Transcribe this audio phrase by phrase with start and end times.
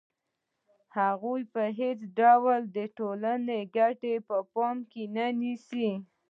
[0.97, 5.89] هغوی په هېڅ ډول د ټولنې ګټې په پام کې نه نیسي